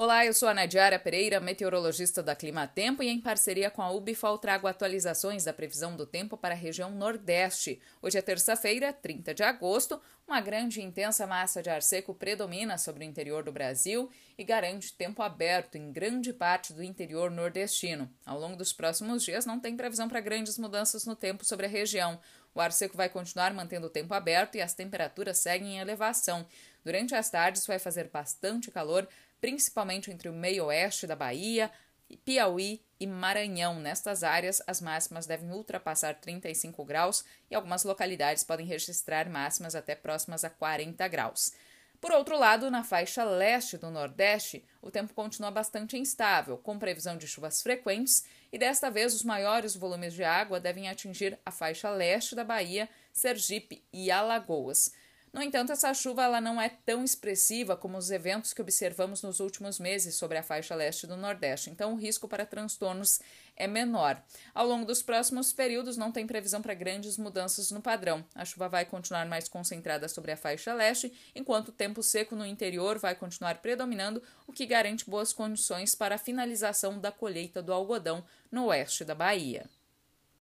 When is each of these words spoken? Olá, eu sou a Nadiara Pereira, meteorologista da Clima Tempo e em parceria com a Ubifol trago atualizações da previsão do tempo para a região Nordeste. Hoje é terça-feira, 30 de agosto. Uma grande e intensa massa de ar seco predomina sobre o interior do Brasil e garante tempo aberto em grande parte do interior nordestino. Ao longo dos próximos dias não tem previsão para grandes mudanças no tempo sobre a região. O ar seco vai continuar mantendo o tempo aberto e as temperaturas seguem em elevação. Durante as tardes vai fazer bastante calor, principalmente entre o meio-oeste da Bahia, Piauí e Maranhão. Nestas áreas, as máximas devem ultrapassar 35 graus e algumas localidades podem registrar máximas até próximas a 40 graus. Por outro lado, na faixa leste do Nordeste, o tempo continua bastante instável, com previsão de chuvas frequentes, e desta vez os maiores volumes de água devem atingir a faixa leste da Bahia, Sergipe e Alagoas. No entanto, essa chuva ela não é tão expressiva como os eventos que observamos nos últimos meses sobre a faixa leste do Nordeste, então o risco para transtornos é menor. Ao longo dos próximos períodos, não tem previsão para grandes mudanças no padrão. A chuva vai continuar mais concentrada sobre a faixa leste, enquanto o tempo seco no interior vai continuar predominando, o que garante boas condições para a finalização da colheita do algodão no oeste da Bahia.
Olá, 0.00 0.24
eu 0.24 0.32
sou 0.32 0.48
a 0.48 0.54
Nadiara 0.54 0.96
Pereira, 0.96 1.40
meteorologista 1.40 2.22
da 2.22 2.36
Clima 2.36 2.68
Tempo 2.68 3.02
e 3.02 3.08
em 3.08 3.20
parceria 3.20 3.68
com 3.68 3.82
a 3.82 3.90
Ubifol 3.90 4.38
trago 4.38 4.68
atualizações 4.68 5.42
da 5.42 5.52
previsão 5.52 5.96
do 5.96 6.06
tempo 6.06 6.36
para 6.36 6.54
a 6.54 6.56
região 6.56 6.92
Nordeste. 6.92 7.80
Hoje 8.00 8.16
é 8.16 8.22
terça-feira, 8.22 8.92
30 8.92 9.34
de 9.34 9.42
agosto. 9.42 10.00
Uma 10.24 10.40
grande 10.40 10.78
e 10.78 10.84
intensa 10.84 11.26
massa 11.26 11.60
de 11.60 11.68
ar 11.68 11.82
seco 11.82 12.14
predomina 12.14 12.78
sobre 12.78 13.04
o 13.04 13.08
interior 13.08 13.42
do 13.42 13.50
Brasil 13.50 14.08
e 14.38 14.44
garante 14.44 14.92
tempo 14.92 15.20
aberto 15.20 15.74
em 15.74 15.90
grande 15.90 16.32
parte 16.32 16.72
do 16.72 16.84
interior 16.84 17.28
nordestino. 17.28 18.08
Ao 18.24 18.38
longo 18.38 18.54
dos 18.54 18.72
próximos 18.72 19.24
dias 19.24 19.46
não 19.46 19.58
tem 19.58 19.76
previsão 19.76 20.08
para 20.08 20.20
grandes 20.20 20.58
mudanças 20.58 21.06
no 21.06 21.16
tempo 21.16 21.44
sobre 21.44 21.66
a 21.66 21.68
região. 21.68 22.20
O 22.54 22.60
ar 22.60 22.72
seco 22.72 22.96
vai 22.96 23.08
continuar 23.08 23.52
mantendo 23.54 23.86
o 23.86 23.90
tempo 23.90 24.14
aberto 24.14 24.56
e 24.56 24.60
as 24.60 24.74
temperaturas 24.74 25.38
seguem 25.38 25.76
em 25.76 25.78
elevação. 25.78 26.46
Durante 26.88 27.14
as 27.14 27.28
tardes 27.28 27.66
vai 27.66 27.78
fazer 27.78 28.08
bastante 28.08 28.70
calor, 28.70 29.06
principalmente 29.42 30.10
entre 30.10 30.26
o 30.26 30.32
meio-oeste 30.32 31.06
da 31.06 31.14
Bahia, 31.14 31.70
Piauí 32.24 32.82
e 32.98 33.06
Maranhão. 33.06 33.78
Nestas 33.78 34.22
áreas, 34.22 34.62
as 34.66 34.80
máximas 34.80 35.26
devem 35.26 35.52
ultrapassar 35.52 36.14
35 36.14 36.82
graus 36.86 37.26
e 37.50 37.54
algumas 37.54 37.84
localidades 37.84 38.42
podem 38.42 38.64
registrar 38.64 39.28
máximas 39.28 39.74
até 39.74 39.94
próximas 39.94 40.44
a 40.44 40.48
40 40.48 41.06
graus. 41.08 41.52
Por 42.00 42.10
outro 42.10 42.38
lado, 42.38 42.70
na 42.70 42.82
faixa 42.82 43.22
leste 43.22 43.76
do 43.76 43.90
Nordeste, 43.90 44.64
o 44.80 44.90
tempo 44.90 45.12
continua 45.12 45.50
bastante 45.50 45.98
instável, 45.98 46.56
com 46.56 46.78
previsão 46.78 47.18
de 47.18 47.28
chuvas 47.28 47.60
frequentes, 47.60 48.24
e 48.50 48.56
desta 48.56 48.90
vez 48.90 49.14
os 49.14 49.22
maiores 49.22 49.76
volumes 49.76 50.14
de 50.14 50.24
água 50.24 50.58
devem 50.58 50.88
atingir 50.88 51.38
a 51.44 51.50
faixa 51.50 51.90
leste 51.90 52.34
da 52.34 52.44
Bahia, 52.44 52.88
Sergipe 53.12 53.84
e 53.92 54.10
Alagoas. 54.10 54.90
No 55.32 55.42
entanto, 55.42 55.72
essa 55.72 55.92
chuva 55.92 56.22
ela 56.22 56.40
não 56.40 56.60
é 56.60 56.68
tão 56.68 57.04
expressiva 57.04 57.76
como 57.76 57.98
os 57.98 58.10
eventos 58.10 58.52
que 58.52 58.62
observamos 58.62 59.22
nos 59.22 59.40
últimos 59.40 59.78
meses 59.78 60.14
sobre 60.14 60.38
a 60.38 60.42
faixa 60.42 60.74
leste 60.74 61.06
do 61.06 61.16
Nordeste, 61.16 61.70
então 61.70 61.92
o 61.92 61.96
risco 61.96 62.26
para 62.26 62.46
transtornos 62.46 63.20
é 63.56 63.66
menor. 63.66 64.22
Ao 64.54 64.66
longo 64.66 64.86
dos 64.86 65.02
próximos 65.02 65.52
períodos, 65.52 65.96
não 65.96 66.12
tem 66.12 66.26
previsão 66.26 66.62
para 66.62 66.74
grandes 66.74 67.18
mudanças 67.18 67.70
no 67.70 67.82
padrão. 67.82 68.24
A 68.34 68.44
chuva 68.44 68.68
vai 68.68 68.84
continuar 68.84 69.26
mais 69.26 69.48
concentrada 69.48 70.08
sobre 70.08 70.32
a 70.32 70.36
faixa 70.36 70.72
leste, 70.72 71.12
enquanto 71.34 71.68
o 71.68 71.72
tempo 71.72 72.02
seco 72.02 72.34
no 72.34 72.46
interior 72.46 72.98
vai 72.98 73.14
continuar 73.14 73.58
predominando, 73.58 74.22
o 74.46 74.52
que 74.52 74.64
garante 74.64 75.08
boas 75.08 75.32
condições 75.32 75.94
para 75.94 76.14
a 76.14 76.18
finalização 76.18 76.98
da 76.98 77.12
colheita 77.12 77.60
do 77.60 77.72
algodão 77.72 78.24
no 78.50 78.66
oeste 78.66 79.04
da 79.04 79.14
Bahia. 79.14 79.68